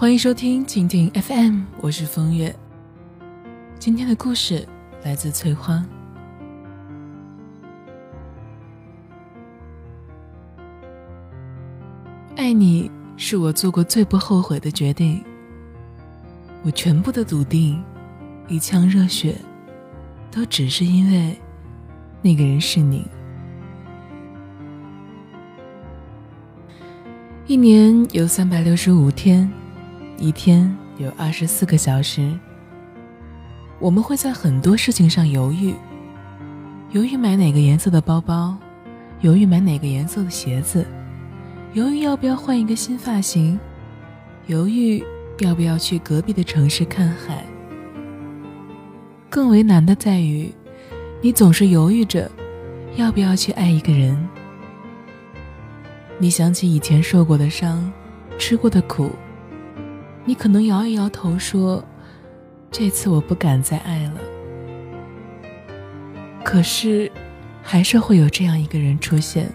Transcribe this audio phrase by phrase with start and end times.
[0.00, 2.56] 欢迎收听蜻蜓 FM，我是风月。
[3.78, 4.66] 今天的故事
[5.04, 5.84] 来自翠花。
[12.34, 15.22] 爱你是我做过最不后悔的决定。
[16.62, 17.84] 我全部的笃定，
[18.48, 19.36] 一腔热血，
[20.30, 21.38] 都只是因为
[22.22, 23.06] 那个人是你。
[27.46, 29.52] 一年有三百六十五天。
[30.20, 32.30] 一天有二十四个小时，
[33.78, 35.74] 我们会在很多事情上犹豫：
[36.90, 38.54] 犹豫买哪个颜色的包包，
[39.22, 40.86] 犹豫买哪个颜色的鞋子，
[41.72, 43.58] 犹豫要不要换一个新发型，
[44.46, 45.02] 犹豫
[45.38, 47.42] 要不要去隔壁的城市看海。
[49.30, 50.52] 更为难的在于，
[51.22, 52.30] 你总是犹豫着
[52.96, 54.28] 要不要去爱一个人。
[56.18, 57.90] 你想起以前受过的伤，
[58.38, 59.10] 吃过的苦。
[60.24, 61.84] 你可能摇一摇头说
[62.70, 64.20] ：“这次我不敢再爱了。”
[66.44, 67.10] 可是，
[67.62, 69.50] 还是会有这样一个人出现。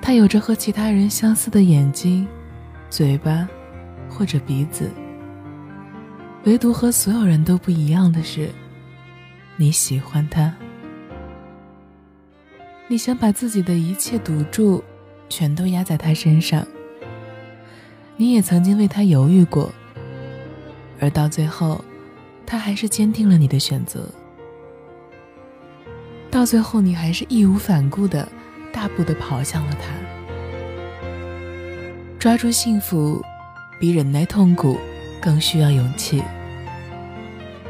[0.00, 2.26] 他有着和其他人相似的眼睛、
[2.90, 3.48] 嘴巴，
[4.08, 4.90] 或者鼻子。
[6.44, 8.50] 唯独和所有人都不一样的是，
[9.56, 10.54] 你喜欢他。
[12.86, 14.84] 你想把自己的一切赌注，
[15.30, 16.66] 全都压在他身上。
[18.16, 19.72] 你也曾经为他犹豫过，
[21.00, 21.84] 而到最后，
[22.46, 24.08] 他还是坚定了你的选择。
[26.30, 28.28] 到最后，你还是义无反顾的
[28.72, 29.88] 大步的跑向了他。
[32.18, 33.20] 抓住幸福，
[33.80, 34.78] 比忍耐痛苦
[35.20, 36.22] 更需要勇气。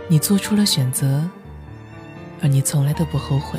[0.09, 1.28] 你做出了选择，
[2.42, 3.59] 而你从来都不后悔。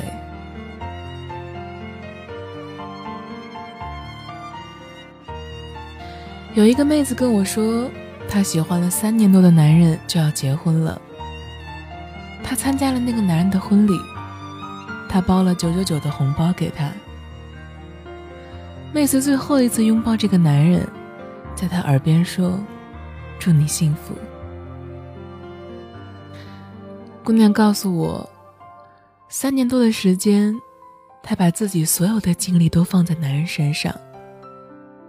[6.56, 7.86] 有一个妹子跟我说，
[8.30, 10.98] 她喜欢了三年多的男人就要结婚了。
[12.42, 13.92] 她参加了那个男人的婚礼，
[15.06, 16.90] 他包了九九九的红包给她。
[18.90, 20.88] 妹子最后一次拥抱这个男人，
[21.54, 22.58] 在他耳边说
[23.38, 24.14] ：“祝你幸福。”
[27.22, 28.26] 姑娘告诉我，
[29.28, 30.58] 三年多的时间，
[31.22, 33.94] 她把自己所有的精力都放在男人身上，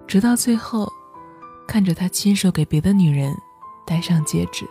[0.06, 0.92] 直到最后。
[1.68, 3.36] 看着他亲手给别的女人
[3.86, 4.66] 戴上戒指，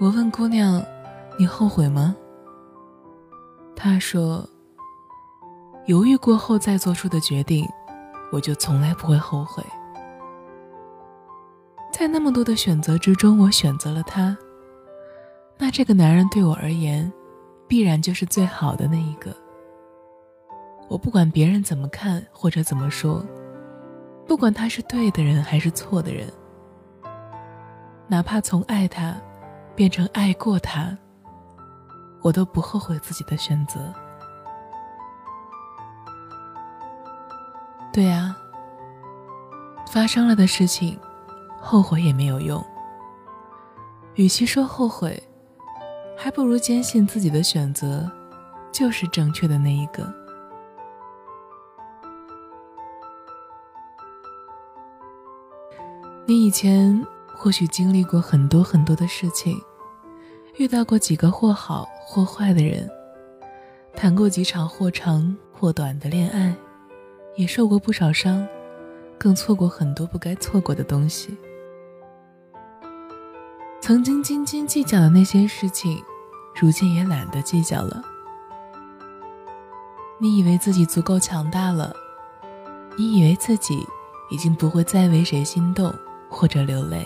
[0.00, 0.82] 我问姑娘
[1.38, 2.16] ：“你后悔吗？”
[3.76, 4.48] 她说
[5.86, 7.68] ：“犹豫过后再做出的决定，
[8.32, 9.62] 我就从来不会后悔。
[11.92, 14.36] 在那么多的选择之中，我选择了他。
[15.58, 17.12] 那这个男人对我而言，
[17.68, 19.36] 必然就是最好的那一个。
[20.88, 23.22] 我不管别人怎么看或者怎么说。”
[24.28, 26.30] 不管他是对的人还是错的人，
[28.06, 29.16] 哪怕从爱他
[29.74, 30.94] 变成爱过他，
[32.20, 33.80] 我都不后悔自己的选择。
[37.90, 38.36] 对呀，
[39.90, 41.00] 发生了的事情，
[41.58, 42.62] 后悔也没有用。
[44.14, 45.20] 与其说后悔，
[46.18, 48.08] 还不如坚信自己的选择
[48.70, 50.06] 就是正确的那一个。
[56.28, 59.58] 你以前或许经历过很多很多的事情，
[60.58, 62.86] 遇到过几个或好或坏的人，
[63.96, 66.54] 谈过几场或长或短的恋爱，
[67.34, 68.46] 也受过不少伤，
[69.16, 71.34] 更错过很多不该错过的东西。
[73.80, 75.98] 曾经斤斤计较的那些事情，
[76.60, 78.02] 如今也懒得计较了。
[80.20, 81.96] 你以为自己足够强大了，
[82.98, 83.82] 你以为自己
[84.28, 85.90] 已经不会再为谁心动。
[86.28, 87.04] 或者流泪，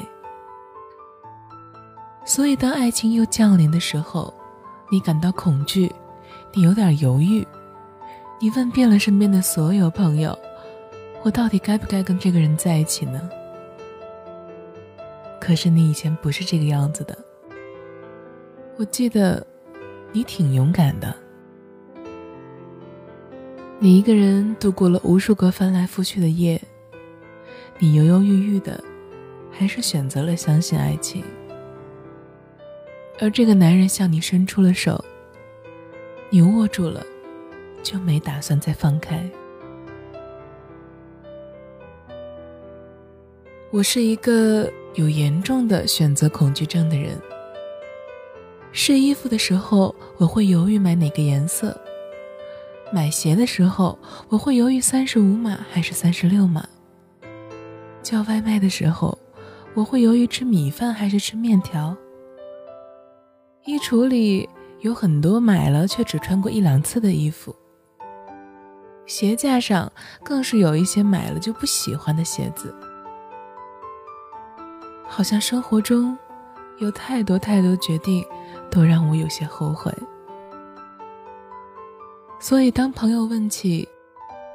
[2.24, 4.32] 所以当爱情又降临的时候，
[4.90, 5.90] 你感到恐惧，
[6.52, 7.46] 你有点犹豫，
[8.40, 10.38] 你问遍了身边的所有朋友
[11.22, 13.30] ：“我到底该不该跟这个人在一起呢？”
[15.40, 17.16] 可是你以前不是这个样子的，
[18.76, 19.44] 我记得
[20.12, 21.14] 你挺勇敢的，
[23.78, 26.60] 你一个人度过了无数个翻来覆去的夜，
[27.78, 28.82] 你犹犹豫豫的。
[29.52, 31.22] 还是选择了相信爱情，
[33.20, 35.04] 而这个男人向你伸出了手，
[36.31, 37.04] 你握住了，
[37.82, 39.22] 就没打算再放开。
[43.70, 47.16] 我是一个有严重的选择恐惧症的人。
[48.72, 51.69] 试衣服的时候，我会犹豫买哪个颜色；
[52.93, 56.62] 买鞋的时候，我会犹豫三十五码还是三十六码；
[58.02, 59.19] 叫外卖的时候，
[59.74, 61.96] 我会犹豫吃米饭还是吃面条。
[63.64, 64.48] 衣橱里
[64.80, 67.54] 有很多买了却只穿过一两次的衣服，
[69.06, 69.90] 鞋架上
[70.22, 72.74] 更是有一些买了就不喜欢的鞋子。
[75.06, 76.16] 好像生活中
[76.78, 78.25] 有太多太多决定，
[78.70, 79.92] 都让我有些后悔。
[82.40, 83.88] 所以，当朋友问起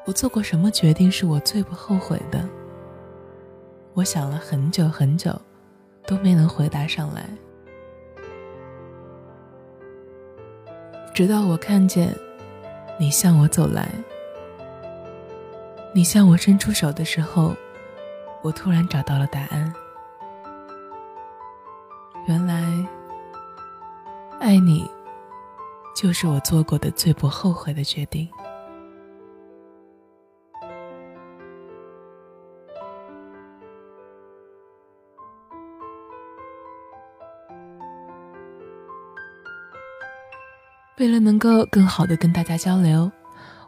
[0.05, 2.47] 我做过什么决定是我最不后悔的，
[3.97, 5.33] 我想了很久很久，
[6.05, 7.27] 都没能回答上来。
[11.15, 12.15] 直到我看见
[12.99, 13.89] 你向我走来，
[15.95, 17.55] 你向我伸出手的时候，
[18.43, 19.73] 我突然找到了答案。
[22.27, 22.63] 原来，
[24.39, 24.87] 爱你。
[25.95, 28.29] 就是我做过的最不后悔的决定。
[40.97, 43.11] 为了能够更好的跟大家交流，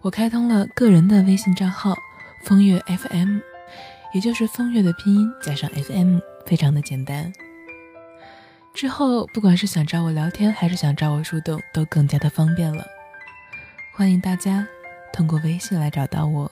[0.01, 1.93] 我开通了个人的微信账号
[2.43, 3.37] “风月 FM”，
[4.13, 7.31] 也就是“风月”的拼音加上 FM，非常的简单。
[8.73, 12.83] 之后，不管是想找我聊天，还是想找我树洞，都更加的方便了。
[13.93, 14.67] 欢迎大家
[15.13, 16.49] 通过微信来找到我。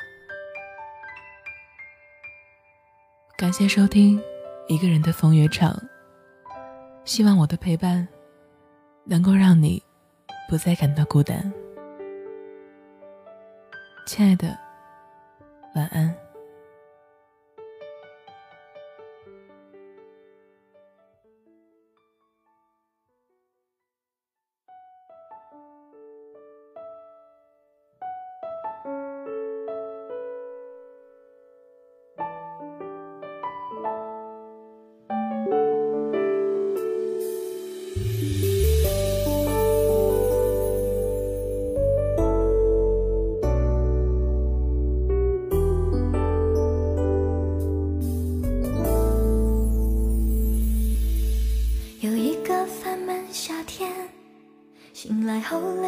[3.36, 4.20] 感谢收听
[4.68, 5.74] 《一个人的风月场》，
[7.04, 8.08] 希望我的陪伴
[9.06, 9.82] 能够让你
[10.48, 11.52] 不再感到孤单。
[14.06, 14.58] 亲爱的，
[15.76, 16.27] 晚安。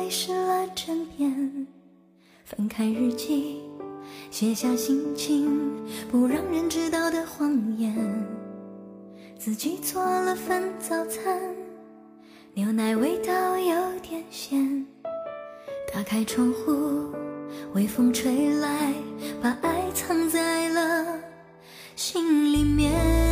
[0.10, 1.68] 湿了枕边
[2.44, 3.62] 翻开日记，
[4.32, 5.48] 写下心情，
[6.12, 7.96] 不让人知道的谎言。
[9.38, 11.40] 自己做了份早餐，
[12.56, 14.84] 牛奶味道有点咸。
[15.94, 17.14] 打开窗户，
[17.74, 18.92] 微风吹来，
[19.40, 21.20] 把爱藏在了
[21.96, 23.29] 心里面。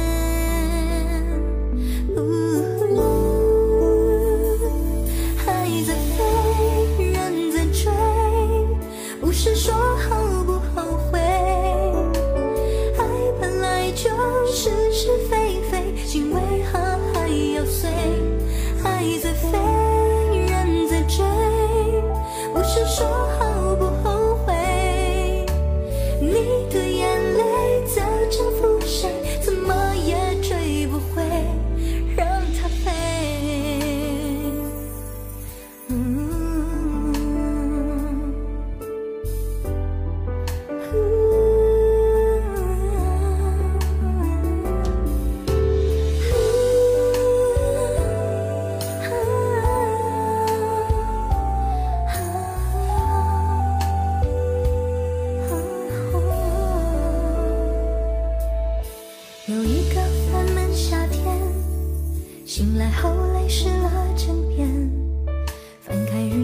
[26.19, 26.96] 你的。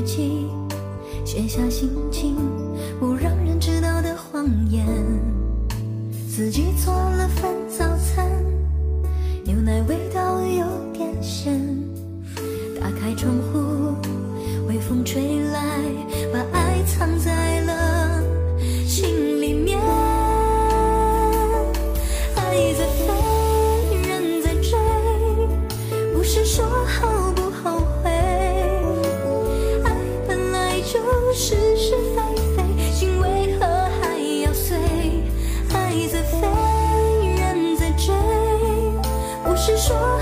[0.03, 0.47] 起
[1.25, 2.35] 写下心情
[2.99, 4.85] 不让人知道的谎言。
[6.29, 6.72] 自己
[39.65, 40.12] 是说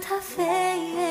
[0.00, 1.09] 它飞。